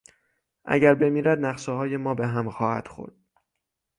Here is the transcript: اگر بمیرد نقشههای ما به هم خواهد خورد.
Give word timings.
اگر 0.65 0.95
بمیرد 0.95 1.39
نقشههای 1.45 1.97
ما 1.97 2.13
به 2.13 2.27
هم 2.27 2.51
خواهد 2.51 2.87
خورد. 2.87 3.13